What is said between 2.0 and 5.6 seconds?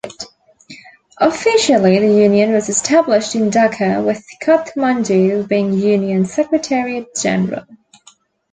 union was established in Dhaka with Kathmandu